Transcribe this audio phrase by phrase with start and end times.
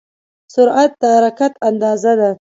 [0.53, 2.31] سرعت د حرکت اندازه ده.